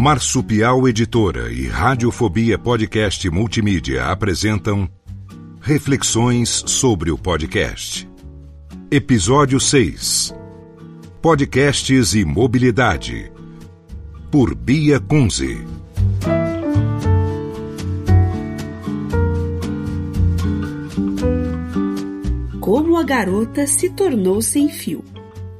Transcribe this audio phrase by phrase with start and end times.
[0.00, 4.88] Marsupial Editora e Radiofobia Podcast Multimídia apresentam
[5.60, 8.08] Reflexões sobre o Podcast.
[8.92, 10.32] Episódio 6
[11.20, 13.32] Podcasts e Mobilidade.
[14.30, 15.66] Por Bia Kunze.
[22.60, 25.02] Como a garota se tornou sem fio.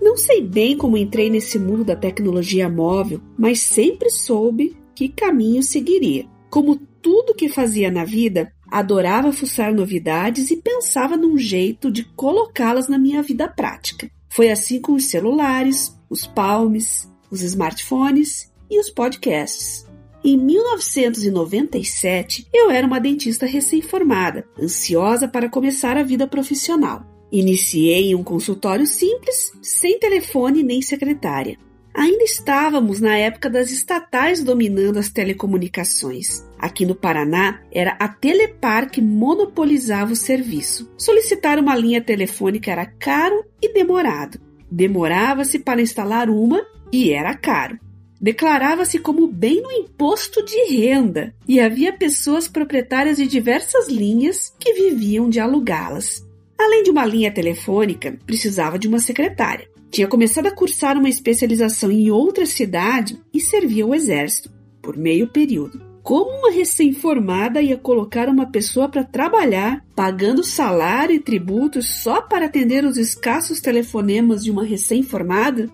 [0.08, 5.62] Não sei bem como entrei nesse mundo da tecnologia móvel, mas sempre soube que caminho
[5.62, 6.24] seguiria.
[6.48, 12.88] Como tudo que fazia na vida, adorava fuçar novidades e pensava num jeito de colocá-las
[12.88, 14.10] na minha vida prática.
[14.30, 19.86] Foi assim com os celulares, os palmes, os smartphones e os podcasts.
[20.24, 27.17] Em 1997, eu era uma dentista recém-formada, ansiosa para começar a vida profissional.
[27.30, 31.58] Iniciei um consultório simples, sem telefone nem secretária.
[31.94, 36.46] Ainda estávamos na época das estatais dominando as telecomunicações.
[36.58, 40.90] Aqui no Paraná, era a Telepar que monopolizava o serviço.
[40.96, 44.38] Solicitar uma linha telefônica era caro e demorado.
[44.70, 47.78] Demorava-se para instalar uma e era caro.
[48.20, 54.72] Declarava-se como bem no imposto de renda e havia pessoas proprietárias de diversas linhas que
[54.72, 56.27] viviam de alugá-las.
[56.58, 59.68] Além de uma linha telefônica, precisava de uma secretária.
[59.90, 64.50] Tinha começado a cursar uma especialização em outra cidade e servia ao exército,
[64.82, 65.80] por meio período.
[66.02, 72.46] Como uma recém-formada ia colocar uma pessoa para trabalhar, pagando salário e tributos só para
[72.46, 75.70] atender os escassos telefonemas de uma recém-formada?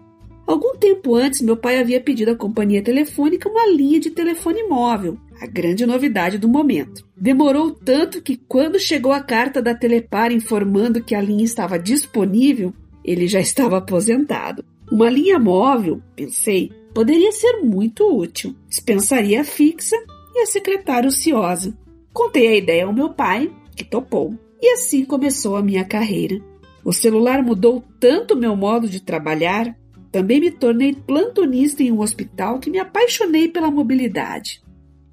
[0.46, 5.16] Algum tempo antes, meu pai havia pedido à companhia telefônica uma linha de telefone móvel,
[5.44, 7.06] a grande novidade do momento.
[7.16, 12.72] Demorou tanto que, quando chegou a carta da Telepar informando que a linha estava disponível,
[13.04, 14.64] ele já estava aposentado.
[14.90, 18.54] Uma linha móvel, pensei, poderia ser muito útil.
[18.68, 19.96] Dispensaria a fixa
[20.34, 21.76] e a secretária ociosa.
[22.12, 24.34] Contei a ideia ao meu pai, que topou.
[24.60, 26.40] E assim começou a minha carreira.
[26.84, 29.76] O celular mudou tanto meu modo de trabalhar
[30.14, 34.62] também me tornei plantonista em um hospital que me apaixonei pela mobilidade.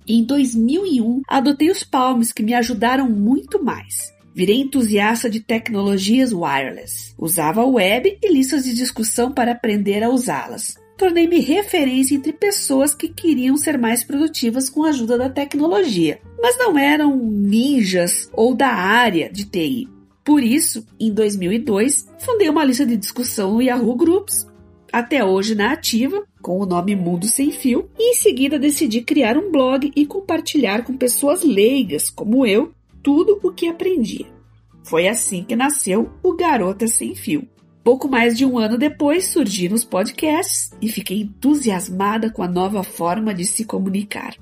[0.08, 4.12] Em 2001, adotei os Palms que me ajudaram muito mais.
[4.34, 7.14] Virei entusiasta de tecnologias wireless.
[7.18, 10.76] Usava a web e listas de discussão para aprender a usá-las.
[10.98, 16.58] Tornei-me referência entre pessoas que queriam ser mais produtivas com a ajuda da tecnologia, mas
[16.58, 19.90] não eram ninjas ou da área de TI.
[20.24, 24.48] Por isso, em 2002, fundei uma lista de discussão no Yahoo Groups
[24.92, 29.38] até hoje na ativa, com o nome Mundo Sem Fio, e em seguida decidi criar
[29.38, 32.72] um blog e compartilhar com pessoas leigas como eu
[33.03, 34.25] tudo o que aprendia.
[34.84, 37.47] Foi assim que nasceu o Garota Sem Fio.
[37.84, 42.84] Pouco mais de um ano depois surgi nos podcasts e fiquei entusiasmada com a nova
[42.84, 44.35] forma de se comunicar.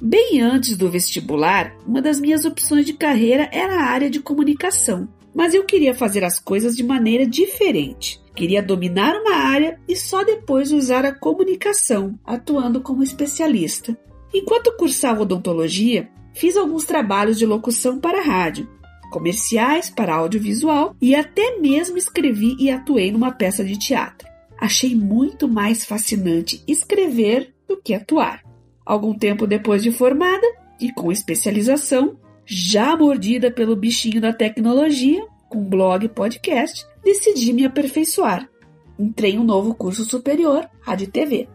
[0.00, 5.08] Bem antes do vestibular, uma das minhas opções de carreira era a área de comunicação,
[5.34, 8.20] mas eu queria fazer as coisas de maneira diferente.
[8.34, 13.96] Queria dominar uma área e só depois usar a comunicação, atuando como especialista.
[14.32, 18.68] Enquanto cursava odontologia, fiz alguns trabalhos de locução para rádio,
[19.10, 24.28] comerciais para audiovisual e até mesmo escrevi e atuei numa peça de teatro.
[24.58, 28.42] Achei muito mais fascinante escrever do que atuar.
[28.86, 30.46] Algum tempo depois de formada
[30.80, 32.18] e com especialização,
[32.52, 38.50] já mordida pelo bichinho da tecnologia, com blog e podcast, decidi me aperfeiçoar.
[38.98, 41.48] Entrei em um novo curso superior, Rádio e TV.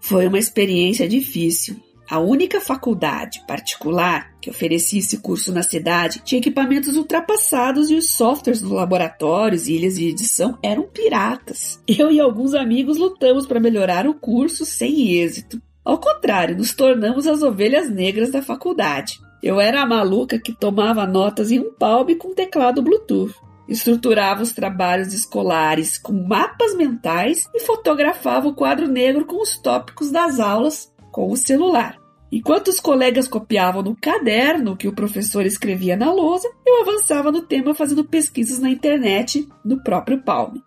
[0.00, 1.76] Foi uma experiência difícil.
[2.08, 8.08] A única faculdade particular que oferecia esse curso na cidade tinha equipamentos ultrapassados e os
[8.10, 11.78] softwares dos laboratórios e ilhas de edição eram piratas.
[11.86, 15.60] Eu e alguns amigos lutamos para melhorar o curso sem êxito.
[15.84, 19.25] Ao contrário, nos tornamos as ovelhas negras da faculdade.
[19.42, 23.34] Eu era a maluca que tomava notas em um palme com teclado Bluetooth.
[23.68, 30.10] Estruturava os trabalhos escolares com mapas mentais e fotografava o quadro negro com os tópicos
[30.10, 31.98] das aulas com o celular.
[32.30, 37.42] Enquanto os colegas copiavam no caderno que o professor escrevia na lousa, eu avançava no
[37.42, 40.62] tema fazendo pesquisas na internet no próprio Palme.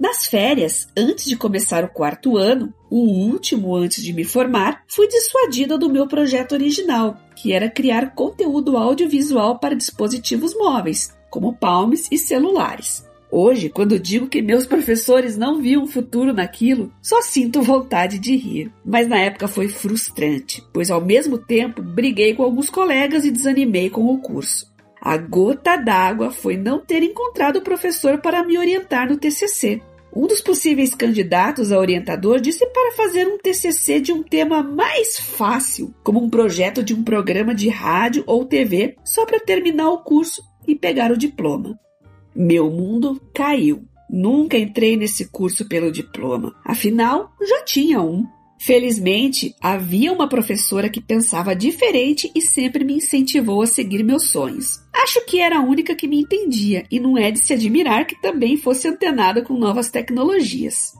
[0.00, 5.06] Nas férias, antes de começar o quarto ano, o último antes de me formar, fui
[5.06, 12.08] dissuadida do meu projeto original, que era criar conteúdo audiovisual para dispositivos móveis, como palmes
[12.10, 13.06] e celulares.
[13.30, 18.72] Hoje, quando digo que meus professores não viam futuro naquilo, só sinto vontade de rir.
[18.82, 23.90] Mas na época foi frustrante, pois ao mesmo tempo briguei com alguns colegas e desanimei
[23.90, 24.70] com o curso.
[25.00, 29.80] A gota d'água foi não ter encontrado o professor para me orientar no TCC.
[30.14, 35.18] Um dos possíveis candidatos a orientador disse para fazer um TCC de um tema mais
[35.18, 40.02] fácil, como um projeto de um programa de rádio ou TV, só para terminar o
[40.02, 41.78] curso e pegar o diploma.
[42.34, 43.84] Meu mundo caiu.
[44.08, 46.56] Nunca entrei nesse curso pelo diploma.
[46.64, 48.26] Afinal, já tinha um.
[48.62, 54.78] Felizmente, havia uma professora que pensava diferente e sempre me incentivou a seguir meus sonhos.
[54.92, 58.20] Acho que era a única que me entendia e não é de se admirar que
[58.20, 60.92] também fosse antenada com novas tecnologias.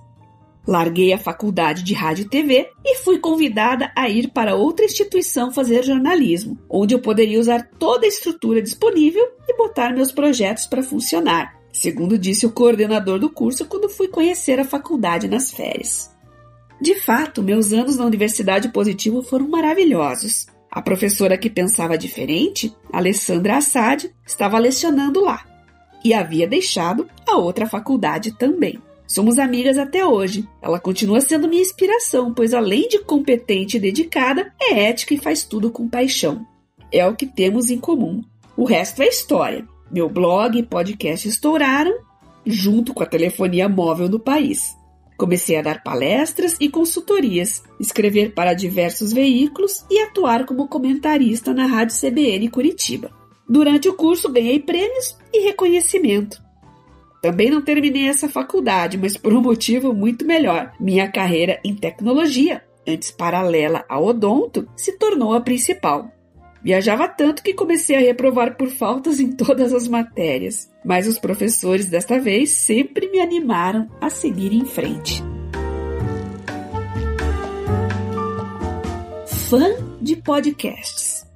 [0.67, 5.53] Larguei a faculdade de rádio e TV e fui convidada a ir para outra instituição
[5.53, 10.83] fazer jornalismo, onde eu poderia usar toda a estrutura disponível e botar meus projetos para
[10.83, 16.11] funcionar, segundo disse o coordenador do curso quando fui conhecer a faculdade nas férias.
[16.81, 20.47] De fato, meus anos na Universidade Positivo foram maravilhosos.
[20.71, 25.45] A professora que pensava diferente, Alessandra Assad, estava lecionando lá
[26.05, 28.79] e havia deixado a outra faculdade também.
[29.07, 30.49] Somos amigas até hoje.
[30.63, 35.43] Ela continua sendo minha inspiração, pois além de competente e dedicada, é ética e faz
[35.43, 36.47] tudo com paixão.
[36.93, 38.23] É o que temos em comum.
[38.57, 39.67] O resto é história.
[39.91, 41.93] Meu blog e podcast estouraram
[42.47, 44.77] junto com a telefonia móvel no país.
[45.21, 51.67] Comecei a dar palestras e consultorias, escrever para diversos veículos e atuar como comentarista na
[51.67, 53.11] Rádio CBN Curitiba.
[53.47, 56.43] Durante o curso ganhei prêmios e reconhecimento.
[57.21, 60.73] Também não terminei essa faculdade, mas por um motivo muito melhor.
[60.81, 66.11] Minha carreira em tecnologia, antes paralela ao odonto, se tornou a principal.
[66.63, 71.87] Viajava tanto que comecei a reprovar por faltas em todas as matérias, mas os professores
[71.87, 75.23] desta vez sempre me animaram a seguir em frente.
[79.49, 81.27] Fã de podcasts.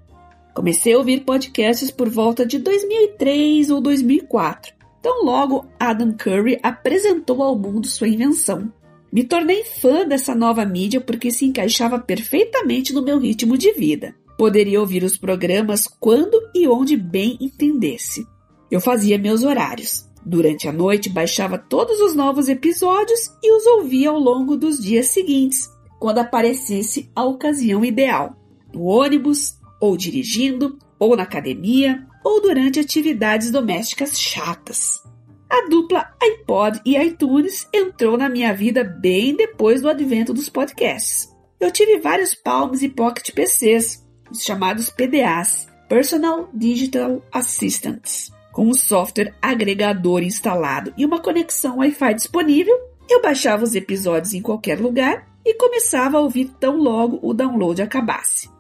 [0.55, 4.75] Comecei a ouvir podcasts por volta de 2003 ou 2004
[5.05, 8.73] Tão logo Adam Curry apresentou ao mundo sua invenção.
[9.12, 14.15] Me tornei fã dessa nova mídia porque se encaixava perfeitamente no meu ritmo de vida.
[14.36, 18.26] Poderia ouvir os programas quando e onde bem entendesse.
[18.70, 20.08] Eu fazia meus horários.
[20.26, 25.08] Durante a noite, baixava todos os novos episódios e os ouvia ao longo dos dias
[25.08, 25.70] seguintes,
[26.00, 28.34] quando aparecesse a ocasião ideal.
[28.72, 35.02] No ônibus, ou dirigindo, ou na academia, ou durante atividades domésticas chatas.
[35.48, 41.28] A dupla iPod e iTunes entrou na minha vida bem depois do advento dos podcasts.
[41.60, 44.04] Eu tive vários Palms e Pocket PCs,
[44.34, 48.32] os chamados PDAs, Personal Digital Assistants.
[48.52, 52.76] Com um software agregador instalado e uma conexão Wi-Fi disponível,
[53.08, 57.81] eu baixava os episódios em qualquer lugar e começava a ouvir tão logo o download
[57.81, 58.50] acabasse.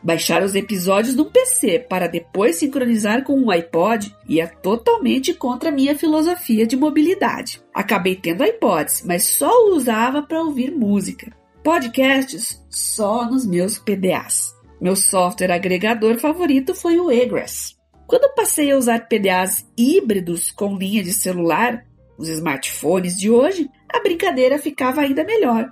[0.00, 5.96] Baixar os episódios no PC para depois sincronizar com um iPod ia totalmente contra minha
[5.96, 7.60] filosofia de mobilidade.
[7.72, 11.32] Acabei tendo iPods, mas só o usava para ouvir música.
[11.64, 14.53] Podcasts só nos meus PDAs.
[14.80, 17.74] Meu software agregador favorito foi o Egress.
[18.06, 21.84] Quando passei a usar PDAs híbridos com linha de celular,
[22.18, 25.70] os smartphones de hoje, a brincadeira ficava ainda melhor,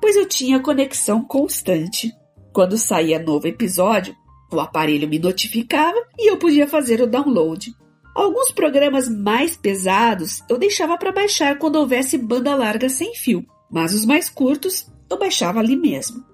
[0.00, 2.12] pois eu tinha conexão constante.
[2.52, 4.14] Quando saía novo episódio,
[4.52, 7.72] o aparelho me notificava e eu podia fazer o download.
[8.14, 13.92] Alguns programas mais pesados eu deixava para baixar quando houvesse banda larga sem fio, mas
[13.92, 16.24] os mais curtos eu baixava ali mesmo.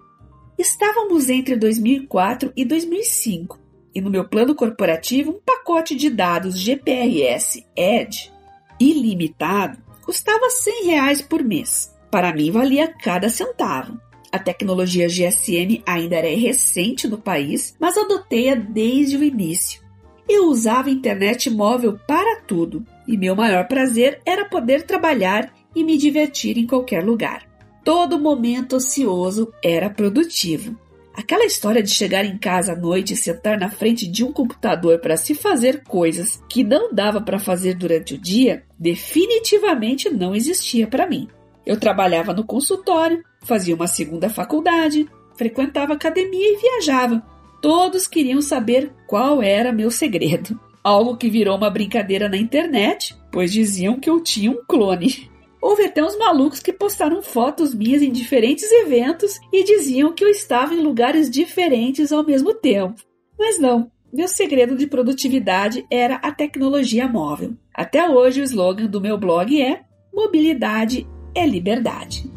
[0.61, 3.59] Estávamos entre 2004 e 2005
[3.95, 8.31] e no meu plano corporativo um pacote de dados GPRS Edge
[8.79, 11.91] ilimitado custava 100 reais por mês.
[12.11, 13.99] Para mim valia cada centavo.
[14.31, 19.81] A tecnologia GSM ainda era recente no país, mas adotei-a desde o início.
[20.29, 25.97] Eu usava internet móvel para tudo, e meu maior prazer era poder trabalhar e me
[25.97, 27.50] divertir em qualquer lugar.
[27.85, 30.77] Todo momento ocioso era produtivo.
[31.15, 35.01] Aquela história de chegar em casa à noite e sentar na frente de um computador
[35.01, 40.87] para se fazer coisas que não dava para fazer durante o dia definitivamente não existia
[40.87, 41.29] para mim.
[41.67, 47.23] Eu trabalhava no consultório, fazia uma segunda faculdade, frequentava academia e viajava.
[47.61, 50.59] Todos queriam saber qual era meu segredo.
[50.83, 55.30] Algo que virou uma brincadeira na internet, pois diziam que eu tinha um clone.
[55.61, 60.29] Houve até uns malucos que postaram fotos minhas em diferentes eventos e diziam que eu
[60.29, 63.03] estava em lugares diferentes ao mesmo tempo.
[63.39, 67.55] Mas não, meu segredo de produtividade era a tecnologia móvel.
[67.75, 72.31] Até hoje o slogan do meu blog é Mobilidade é liberdade.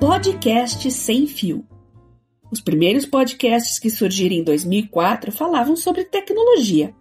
[0.00, 1.66] Podcast sem fio.
[2.50, 6.94] Os primeiros podcasts que surgiram em 2004 falavam sobre tecnologia.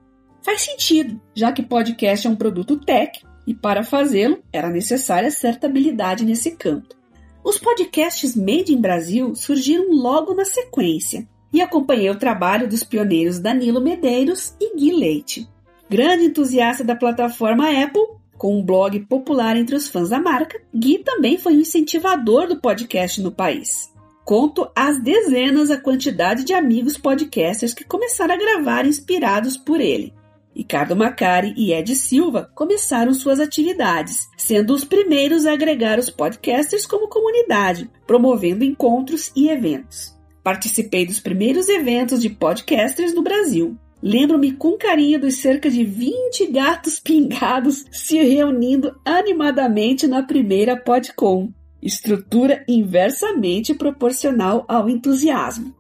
[0.43, 5.67] Faz sentido, já que podcast é um produto tech e para fazê-lo era necessária certa
[5.67, 6.93] habilidade nesse campo.
[7.41, 13.39] Os podcasts Made in Brasil surgiram logo na sequência e acompanhei o trabalho dos pioneiros
[13.39, 15.47] Danilo Medeiros e Gui Leite.
[15.89, 18.01] Grande entusiasta da plataforma Apple,
[18.37, 22.59] com um blog popular entre os fãs da marca, Gui também foi um incentivador do
[22.59, 23.93] podcast no país.
[24.25, 30.13] Conto às dezenas a quantidade de amigos podcasters que começaram a gravar inspirados por ele.
[30.55, 36.85] Ricardo Macari e Ed Silva começaram suas atividades, sendo os primeiros a agregar os podcasters
[36.85, 40.13] como comunidade, promovendo encontros e eventos.
[40.43, 43.77] Participei dos primeiros eventos de podcasters no Brasil.
[44.01, 51.49] Lembro-me com carinho dos cerca de 20 gatos pingados se reunindo animadamente na primeira PodCon,
[51.81, 55.73] estrutura inversamente proporcional ao entusiasmo.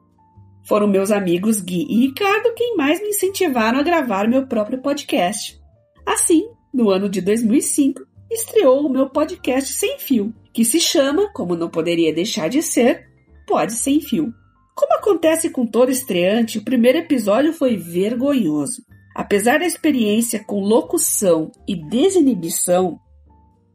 [0.65, 5.59] Foram meus amigos Gui e Ricardo quem mais me incentivaram a gravar meu próprio podcast.
[6.05, 8.01] Assim, no ano de 2005,
[8.31, 13.07] estreou o meu podcast Sem Fio, que se chama, como não poderia deixar de ser,
[13.45, 14.33] Pode Sem Fio.
[14.75, 18.81] Como acontece com todo estreante, o primeiro episódio foi vergonhoso.
[19.15, 22.99] Apesar da experiência com locução e desinibição,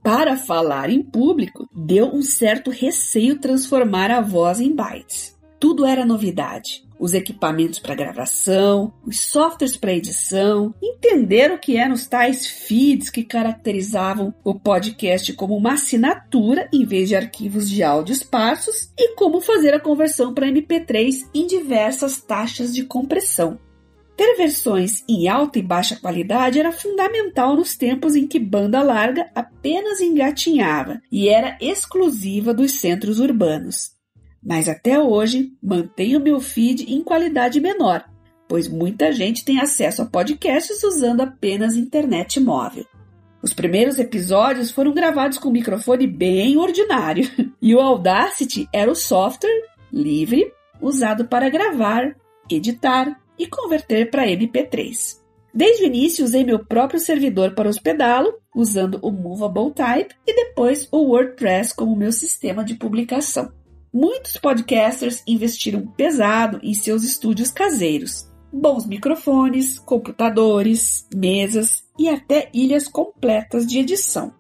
[0.03, 5.38] para falar em público, deu um certo receio transformar a voz em bytes.
[5.61, 6.87] Tudo era novidade.
[7.01, 13.11] Os equipamentos para gravação, os softwares para edição, entender o que eram os tais feeds
[13.11, 19.15] que caracterizavam o podcast como uma assinatura em vez de arquivos de áudio esparsos e
[19.15, 23.59] como fazer a conversão para MP3 em diversas taxas de compressão.
[24.17, 29.31] Ter versões em alta e baixa qualidade era fundamental nos tempos em que banda larga
[29.35, 33.98] apenas engatinhava e era exclusiva dos centros urbanos.
[34.43, 38.05] Mas até hoje mantenho meu feed em qualidade menor,
[38.49, 42.85] pois muita gente tem acesso a podcasts usando apenas internet móvel.
[43.43, 47.31] Os primeiros episódios foram gravados com um microfone bem ordinário,
[47.63, 52.17] e o Audacity era o software livre usado para gravar,
[52.51, 55.19] editar e converter para MP3.
[55.55, 60.89] Desde o início usei meu próprio servidor para hospedá-lo, usando o Movable Type e depois
[60.93, 63.51] o WordPress como meu sistema de publicação.
[63.93, 68.31] Muitos podcasters investiram pesado em seus estúdios caseiros.
[68.53, 74.35] Bons microfones, computadores, mesas e até ilhas completas de edição.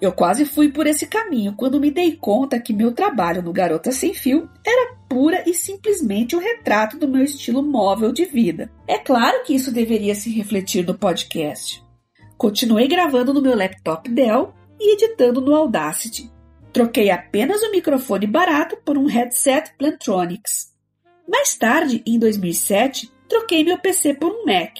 [0.00, 3.92] Eu quase fui por esse caminho quando me dei conta que meu trabalho no Garota
[3.92, 8.70] Sem Fio era pura e simplesmente o um retrato do meu estilo móvel de vida.
[8.86, 11.82] É claro que isso deveria se refletir no podcast.
[12.36, 16.31] Continuei gravando no meu laptop Dell e editando no Audacity.
[16.72, 20.72] Troquei apenas o microfone barato por um headset Plantronics.
[21.28, 24.78] Mais tarde, em 2007, troquei meu PC por um Mac,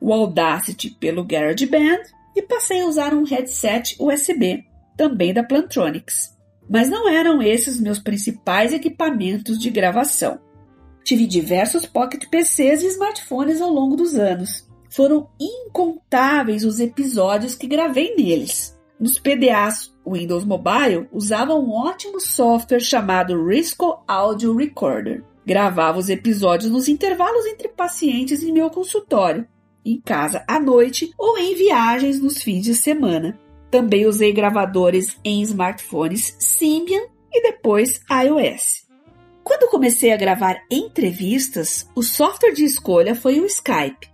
[0.00, 2.02] o Audacity pelo GarageBand
[2.36, 4.64] e passei a usar um headset USB,
[4.96, 6.36] também da Plantronics.
[6.70, 10.40] Mas não eram esses meus principais equipamentos de gravação.
[11.04, 14.68] Tive diversos Pocket PCs e smartphones ao longo dos anos.
[14.88, 18.78] Foram incontáveis os episódios que gravei neles.
[19.02, 25.24] Nos PDAs Windows Mobile usava um ótimo software chamado Risco Audio Recorder.
[25.44, 29.44] Gravava os episódios nos intervalos entre pacientes em meu consultório
[29.84, 33.36] em casa à noite ou em viagens nos fins de semana.
[33.72, 38.86] Também usei gravadores em smartphones Symbian e depois iOS.
[39.42, 44.08] Quando comecei a gravar entrevistas, o software de escolha foi o Skype,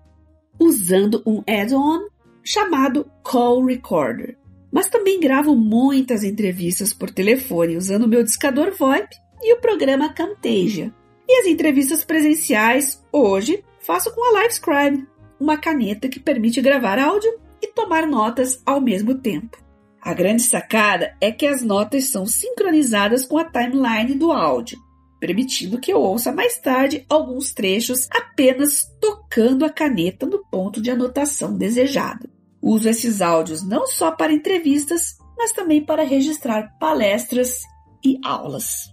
[0.58, 2.08] usando um add-on
[2.42, 4.37] chamado Call Recorder.
[4.70, 9.08] Mas também gravo muitas entrevistas por telefone usando meu discador VoIP
[9.42, 10.92] e o programa Camtasia.
[11.26, 15.06] E as entrevistas presenciais, hoje, faço com a LiveScribe,
[15.38, 17.30] uma caneta que permite gravar áudio
[17.62, 19.58] e tomar notas ao mesmo tempo.
[20.00, 24.78] A grande sacada é que as notas são sincronizadas com a timeline do áudio,
[25.20, 30.90] permitindo que eu ouça mais tarde alguns trechos apenas tocando a caneta no ponto de
[30.90, 32.28] anotação desejado.
[32.62, 37.60] Uso esses áudios não só para entrevistas, mas também para registrar palestras
[38.04, 38.92] e aulas.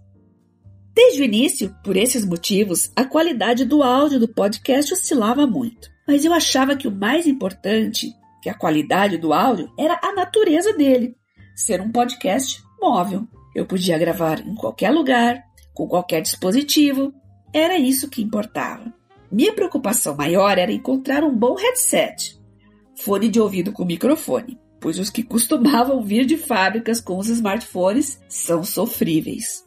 [0.94, 6.24] Desde o início, por esses motivos, a qualidade do áudio do podcast oscilava muito mas
[6.24, 11.16] eu achava que o mais importante que a qualidade do áudio era a natureza dele,
[11.56, 13.28] ser um podcast móvel.
[13.56, 15.42] Eu podia gravar em qualquer lugar,
[15.74, 17.14] com qualquer dispositivo.
[17.54, 18.94] Era isso que importava.
[19.32, 22.40] Minha preocupação maior era encontrar um bom headset,
[22.96, 28.20] fone de ouvido com microfone, pois os que costumavam vir de fábricas com os smartphones
[28.28, 29.66] são sofríveis.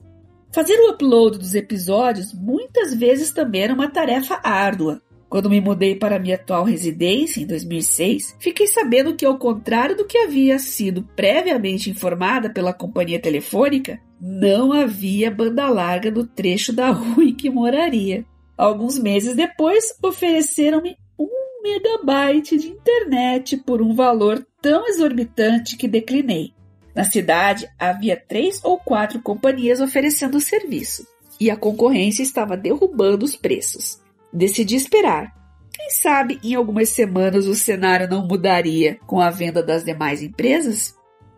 [0.53, 5.03] Fazer o upload dos episódios muitas vezes também era uma tarefa árdua.
[5.29, 10.07] Quando me mudei para minha atual residência em 2006, fiquei sabendo que, ao contrário do
[10.07, 16.91] que havia sido previamente informada pela companhia telefônica, não havia banda larga no trecho da
[16.91, 18.25] rua em que moraria.
[18.57, 26.53] Alguns meses depois, ofereceram-me um megabyte de internet por um valor tão exorbitante que declinei.
[26.95, 31.07] Na cidade havia três ou quatro companhias oferecendo o serviço
[31.41, 34.01] e a concorrência estava derrubando os preços.
[34.33, 35.33] Decidi esperar.
[35.73, 40.97] Quem sabe em algumas semanas o cenário não mudaria com a venda das demais empresas?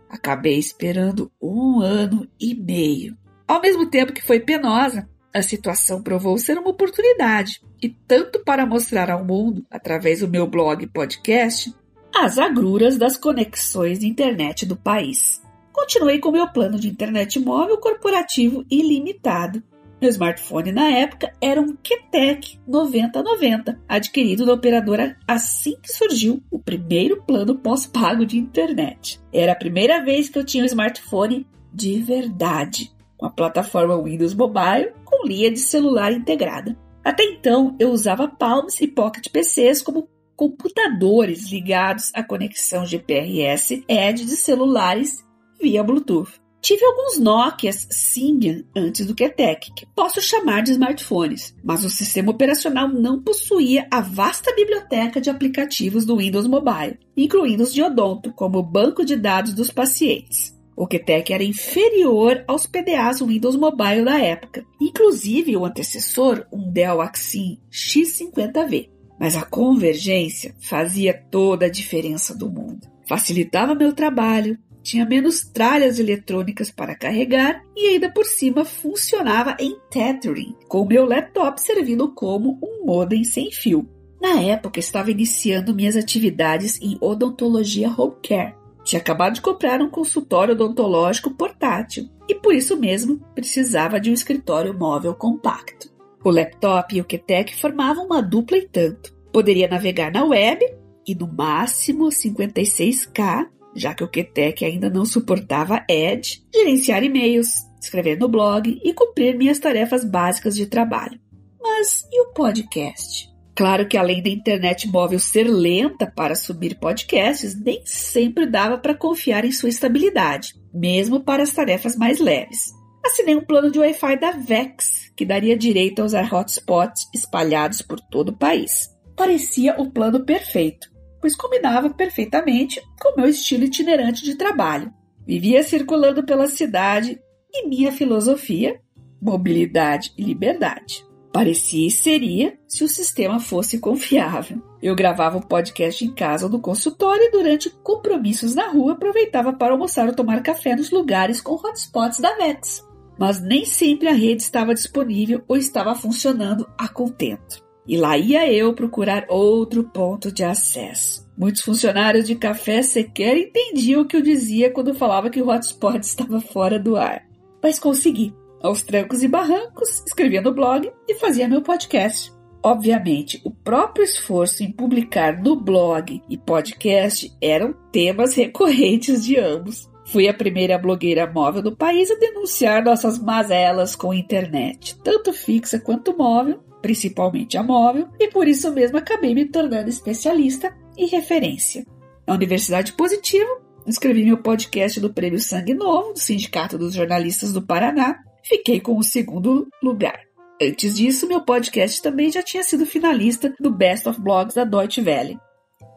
[0.08, 3.16] Acabei esperando um ano e meio.
[3.46, 8.66] Ao mesmo tempo que foi penosa, a situação provou ser uma oportunidade, e tanto para
[8.66, 11.74] mostrar ao mundo, através do meu blog e podcast,
[12.14, 15.40] as agruras das conexões de internet do país.
[15.72, 19.62] Continuei com meu plano de internet móvel corporativo ilimitado.
[20.00, 26.58] Meu smartphone na época era um QTEC 9090, adquirido da operadora assim que surgiu o
[26.58, 29.20] primeiro plano pós-pago de internet.
[29.32, 34.34] Era a primeira vez que eu tinha um smartphone de verdade, com a plataforma Windows
[34.34, 36.76] Mobile com linha de celular integrada.
[37.04, 44.24] Até então, eu usava Palms e Pocket PCs como computadores ligados à conexão GPRS Edge
[44.24, 45.24] de celulares
[45.60, 46.40] via Bluetooth.
[46.62, 52.30] Tive alguns Nokias Symbian antes do QTEC, que posso chamar de smartphones, mas o sistema
[52.30, 58.30] operacional não possuía a vasta biblioteca de aplicativos do Windows Mobile, incluindo os de Odonto,
[58.34, 60.54] como banco de dados dos pacientes.
[60.80, 67.02] O QTEC era inferior aos PDAs Windows Mobile da época, inclusive o antecessor, um Dell
[67.02, 68.88] Axim X50V.
[69.20, 72.88] Mas a convergência fazia toda a diferença do mundo.
[73.06, 79.76] Facilitava meu trabalho, tinha menos tralhas eletrônicas para carregar e ainda por cima funcionava em
[79.90, 83.86] tethering, com meu laptop servindo como um modem sem fio.
[84.18, 88.59] Na época estava iniciando minhas atividades em odontologia home care.
[88.90, 94.12] Tinha acabado de comprar um consultório odontológico portátil e por isso mesmo precisava de um
[94.12, 95.88] escritório móvel compacto.
[96.24, 99.14] O laptop e o QTEC formavam uma dupla e tanto.
[99.32, 100.66] Poderia navegar na web
[101.06, 108.18] e no máximo 56K já que o QTEC ainda não suportava Edge, gerenciar e-mails, escrever
[108.18, 111.20] no blog e cumprir minhas tarefas básicas de trabalho.
[111.62, 113.29] Mas e o podcast?
[113.60, 118.94] Claro que além da internet móvel ser lenta para subir podcasts, nem sempre dava para
[118.94, 122.72] confiar em sua estabilidade, mesmo para as tarefas mais leves.
[123.04, 128.00] Assinei um plano de Wi-Fi da Vex, que daria direito a usar hotspots espalhados por
[128.00, 128.88] todo o país.
[129.14, 134.90] Parecia o plano perfeito, pois combinava perfeitamente com meu estilo itinerante de trabalho.
[135.26, 137.20] Vivia circulando pela cidade
[137.52, 138.80] e minha filosofia,
[139.20, 141.09] mobilidade e liberdade.
[141.32, 144.60] Parecia e seria se o sistema fosse confiável.
[144.82, 149.52] Eu gravava o podcast em casa ou no consultório e durante compromissos na rua aproveitava
[149.52, 152.84] para almoçar ou tomar café nos lugares com hotspots da VEX.
[153.18, 157.62] Mas nem sempre a rede estava disponível ou estava funcionando a contento.
[157.86, 161.28] E lá ia eu procurar outro ponto de acesso.
[161.36, 166.00] Muitos funcionários de café sequer entendiam o que eu dizia quando falava que o hotspot
[166.04, 167.22] estava fora do ar.
[167.62, 168.34] Mas consegui.
[168.62, 172.30] Aos trancos e barrancos, escrevia no blog e fazia meu podcast.
[172.62, 179.88] Obviamente, o próprio esforço em publicar no blog e podcast eram temas recorrentes de ambos.
[180.04, 185.32] Fui a primeira blogueira móvel do país a denunciar nossas mazelas com a internet, tanto
[185.32, 191.06] fixa quanto móvel, principalmente a móvel, e por isso mesmo acabei me tornando especialista e
[191.06, 191.86] referência.
[192.26, 193.48] Na Universidade Positivo,
[193.86, 198.96] escrevi meu podcast do Prêmio Sangue Novo, do Sindicato dos Jornalistas do Paraná, fiquei com
[198.98, 200.20] o segundo lugar.
[200.62, 205.00] Antes disso, meu podcast também já tinha sido finalista do Best of Blogs da Deutsche
[205.00, 205.38] Welle.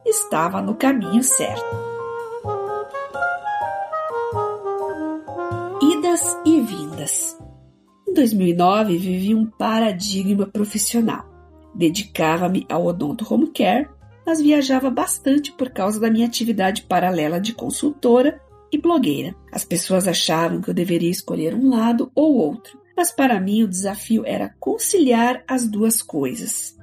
[0.05, 1.65] Estava no caminho certo.
[5.81, 7.37] Idas e vindas.
[8.07, 11.25] Em 2009, vivi um paradigma profissional.
[11.75, 13.89] Dedicava-me ao odonto home care,
[14.25, 18.39] mas viajava bastante por causa da minha atividade paralela de consultora
[18.75, 19.35] e blogueira.
[19.51, 23.67] As pessoas achavam que eu deveria escolher um lado ou outro, mas para mim o
[23.67, 26.77] desafio era conciliar as duas coisas.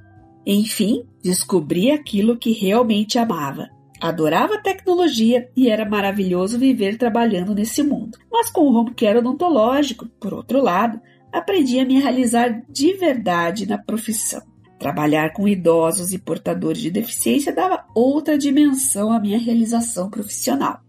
[0.47, 3.69] Enfim, descobri aquilo que realmente amava:
[4.01, 8.19] Adorava a tecnologia e era maravilhoso viver trabalhando nesse mundo.
[8.33, 11.01] Mas com o home care odontológico, por outro lado,
[11.31, 14.43] aprendi a me realizar de verdade na profissão.
[14.79, 20.81] Trabalhar com idosos e portadores de deficiência dava outra dimensão à minha realização profissional.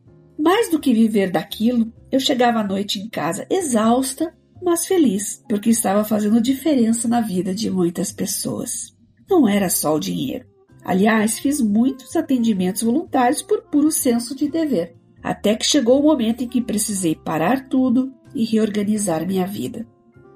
[0.42, 5.70] Mais do que viver daquilo, eu chegava à noite em casa exausta, mas feliz, porque
[5.70, 8.92] estava fazendo diferença na vida de muitas pessoas.
[9.30, 10.46] Não era só o dinheiro.
[10.84, 16.44] Aliás, fiz muitos atendimentos voluntários por puro senso de dever, até que chegou o momento
[16.44, 19.86] em que precisei parar tudo e reorganizar minha vida.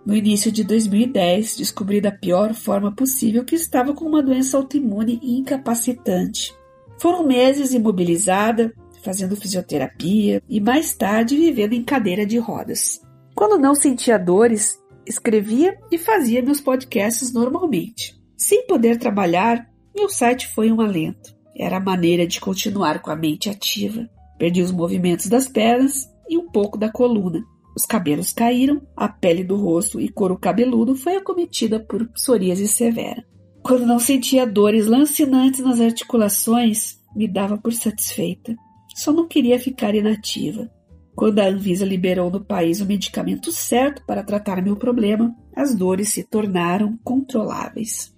[0.06, 5.20] No início de 2010, descobri da pior forma possível que estava com uma doença autoimune
[5.24, 6.54] incapacitante.
[7.00, 8.72] Foram meses imobilizada,
[9.06, 13.00] fazendo fisioterapia e mais tarde vivendo em cadeira de rodas.
[13.36, 18.20] Quando não sentia dores, escrevia e fazia meus podcasts normalmente.
[18.36, 21.34] Sem poder trabalhar, meu site foi um alento.
[21.56, 24.10] Era a maneira de continuar com a mente ativa.
[24.38, 27.42] Perdi os movimentos das pernas e um pouco da coluna
[27.76, 33.26] os cabelos caíram, a pele do rosto e couro cabeludo foi acometida por psoríase severa.
[33.62, 38.56] Quando não sentia dores lancinantes nas articulações, me dava por satisfeita.
[38.96, 40.72] Só não queria ficar inativa.
[41.14, 46.10] Quando a Anvisa liberou no país o medicamento certo para tratar meu problema, as dores
[46.10, 48.16] se tornaram controláveis.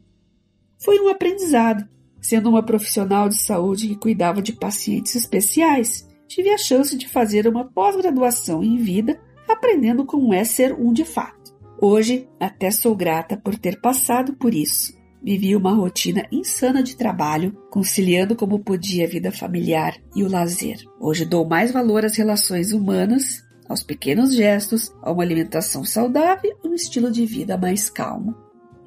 [0.77, 1.83] Foi um aprendizado.
[2.21, 7.47] Sendo uma profissional de saúde que cuidava de pacientes especiais, tive a chance de fazer
[7.47, 11.55] uma pós-graduação em vida aprendendo como é ser um de fato.
[11.79, 14.96] Hoje, até sou grata por ter passado por isso.
[15.27, 20.77] Vivi uma rotina insana de trabalho, conciliando como podia a vida familiar e o lazer.
[21.01, 26.67] Hoje dou mais valor às relações humanas, aos pequenos gestos, a uma alimentação saudável e
[26.69, 28.37] um estilo de vida mais calmo.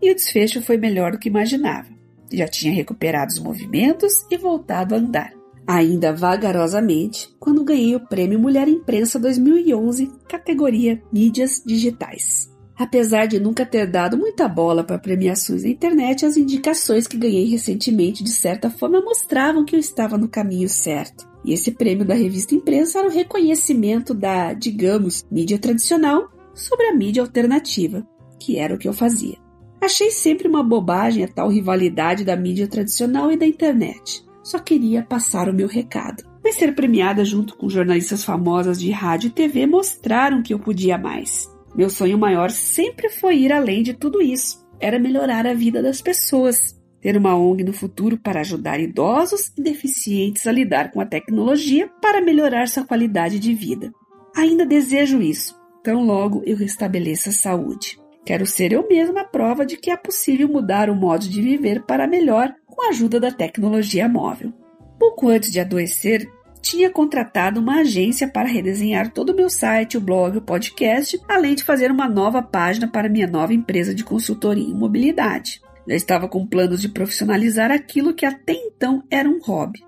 [0.01, 1.91] E o desfecho foi melhor do que imaginava.
[2.33, 5.35] Já tinha recuperado os movimentos e voltado a andar
[5.67, 12.51] ainda vagarosamente, quando ganhei o Prêmio Mulher Imprensa 2011, categoria Mídias Digitais.
[12.81, 17.45] Apesar de nunca ter dado muita bola para premiações na internet, as indicações que ganhei
[17.45, 21.29] recentemente de certa forma mostravam que eu estava no caminho certo.
[21.45, 26.97] E esse prêmio da revista Imprensa era o reconhecimento da, digamos, mídia tradicional sobre a
[26.97, 28.03] mídia alternativa,
[28.39, 29.37] que era o que eu fazia.
[29.79, 35.03] Achei sempre uma bobagem a tal rivalidade da mídia tradicional e da internet só queria
[35.03, 36.25] passar o meu recado.
[36.43, 40.97] Mas ser premiada junto com jornalistas famosas de rádio e TV mostraram que eu podia
[40.97, 41.47] mais.
[41.81, 44.63] Meu sonho maior sempre foi ir além de tudo isso.
[44.79, 46.79] Era melhorar a vida das pessoas.
[47.01, 51.89] Ter uma ONG no futuro para ajudar idosos e deficientes a lidar com a tecnologia
[52.03, 53.91] para melhorar sua qualidade de vida.
[54.37, 57.99] Ainda desejo isso, tão logo eu restabeleça a saúde.
[58.27, 61.87] Quero ser eu mesma a prova de que é possível mudar o modo de viver
[61.87, 64.53] para melhor com a ajuda da tecnologia móvel.
[64.99, 70.01] Pouco antes de adoecer, tinha contratado uma agência para redesenhar todo o meu site, o
[70.01, 74.65] blog, o podcast, além de fazer uma nova página para minha nova empresa de consultoria
[74.65, 75.61] em mobilidade.
[75.89, 79.81] Já estava com planos de profissionalizar aquilo que até então era um hobby.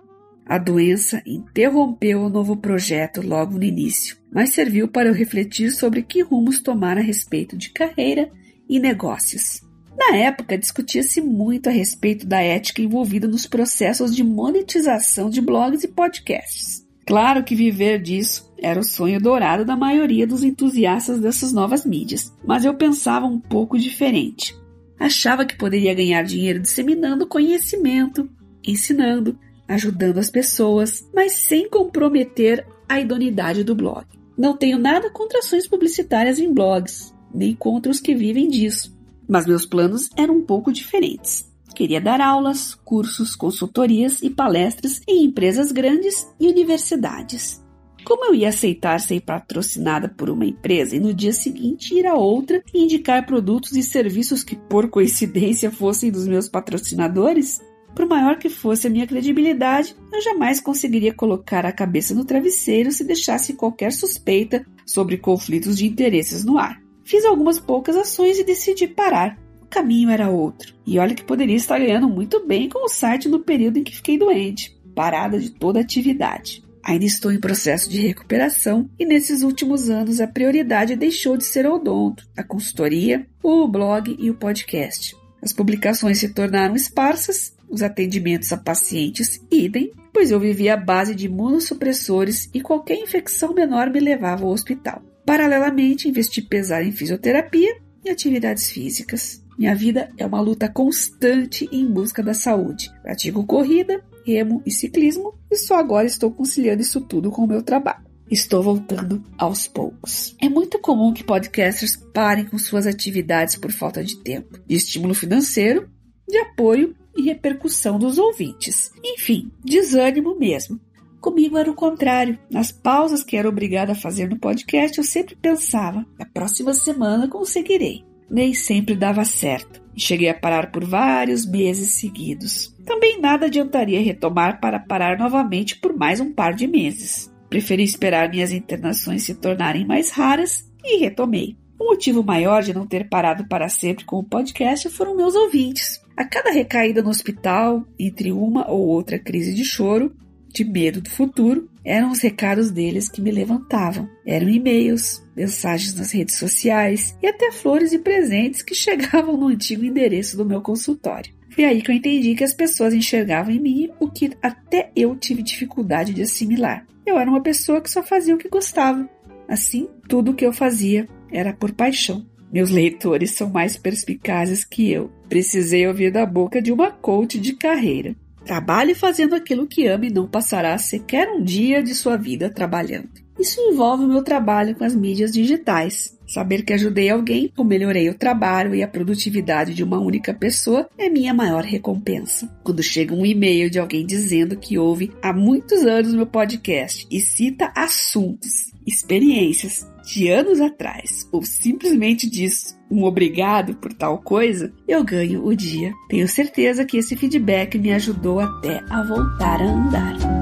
[0.44, 6.02] A doença interrompeu o novo projeto logo no início, mas serviu para eu refletir sobre
[6.02, 8.30] que rumos tomar a respeito de carreira
[8.68, 9.71] e negócios.
[9.96, 15.84] Na época, discutia-se muito a respeito da ética envolvida nos processos de monetização de blogs
[15.84, 16.86] e podcasts.
[17.06, 22.32] Claro que viver disso era o sonho dourado da maioria dos entusiastas dessas novas mídias,
[22.44, 24.56] mas eu pensava um pouco diferente.
[24.98, 28.30] Achava que poderia ganhar dinheiro disseminando conhecimento,
[28.64, 34.06] ensinando, ajudando as pessoas, mas sem comprometer a idoneidade do blog.
[34.38, 38.96] Não tenho nada contra ações publicitárias em blogs, nem contra os que vivem disso,
[39.32, 41.50] mas meus planos eram um pouco diferentes.
[41.74, 47.62] Queria dar aulas, cursos, consultorias e palestras em empresas grandes e universidades.
[48.04, 52.14] Como eu ia aceitar ser patrocinada por uma empresa e no dia seguinte ir a
[52.14, 57.58] outra e indicar produtos e serviços que por coincidência fossem dos meus patrocinadores?
[57.94, 62.92] Por maior que fosse a minha credibilidade, eu jamais conseguiria colocar a cabeça no travesseiro
[62.92, 66.81] se deixasse qualquer suspeita sobre conflitos de interesses no ar.
[67.04, 69.38] Fiz algumas poucas ações e decidi parar.
[69.60, 70.74] O caminho era outro.
[70.86, 73.96] E olha que poderia estar ganhando muito bem com o site no período em que
[73.96, 76.62] fiquei doente, parada de toda atividade.
[76.84, 81.64] Ainda estou em processo de recuperação e nesses últimos anos a prioridade deixou de ser
[81.64, 85.16] o odonto, a consultoria, o blog e o podcast.
[85.40, 91.14] As publicações se tornaram esparsas os atendimentos a pacientes idem, pois eu vivia à base
[91.14, 95.02] de imunossupressores e qualquer infecção menor me levava ao hospital.
[95.24, 99.42] Paralelamente, investi pesado em fisioterapia e atividades físicas.
[99.58, 102.90] Minha vida é uma luta constante em busca da saúde.
[103.02, 107.62] Pratico corrida remo e ciclismo, e só agora estou conciliando isso tudo com o meu
[107.62, 108.04] trabalho.
[108.30, 110.34] Estou voltando aos poucos.
[110.40, 115.14] É muito comum que podcasters parem com suas atividades por falta de tempo, de estímulo
[115.14, 115.90] financeiro,
[116.26, 118.90] de apoio e repercussão dos ouvintes.
[119.04, 120.80] Enfim, desânimo mesmo.
[121.22, 122.36] Comigo era o contrário.
[122.50, 127.28] Nas pausas que era obrigada a fazer no podcast, eu sempre pensava: a próxima semana
[127.28, 128.04] conseguirei.
[128.28, 132.74] Nem sempre dava certo e cheguei a parar por vários meses seguidos.
[132.84, 137.32] Também nada adiantaria retomar para parar novamente por mais um par de meses.
[137.48, 141.56] Preferi esperar minhas internações se tornarem mais raras e retomei.
[141.78, 146.02] O motivo maior de não ter parado para sempre com o podcast foram meus ouvintes.
[146.16, 150.12] A cada recaída no hospital, entre uma ou outra crise de choro,
[150.52, 154.08] de medo do futuro, eram os recados deles que me levantavam.
[154.26, 159.84] Eram e-mails, mensagens nas redes sociais e até flores e presentes que chegavam no antigo
[159.84, 161.32] endereço do meu consultório.
[161.50, 165.14] Foi aí que eu entendi que as pessoas enxergavam em mim o que até eu
[165.16, 166.86] tive dificuldade de assimilar.
[167.04, 169.08] Eu era uma pessoa que só fazia o que gostava.
[169.48, 172.24] Assim, tudo o que eu fazia era por paixão.
[172.50, 175.10] Meus leitores são mais perspicazes que eu.
[175.28, 178.14] Precisei ouvir da boca de uma coach de carreira.
[178.44, 183.22] Trabalhe fazendo aquilo que ama e não passará sequer um dia de sua vida trabalhando.
[183.38, 186.16] Isso envolve o meu trabalho com as mídias digitais.
[186.26, 190.88] Saber que ajudei alguém ou melhorei o trabalho e a produtividade de uma única pessoa
[190.96, 192.48] é minha maior recompensa.
[192.62, 197.20] Quando chega um e-mail de alguém dizendo que ouve há muitos anos meu podcast e
[197.20, 205.02] cita assuntos, experiências de anos atrás, ou simplesmente diz um obrigado por tal coisa, eu
[205.02, 205.94] ganho o dia.
[206.10, 210.41] Tenho certeza que esse feedback me ajudou até a voltar a andar.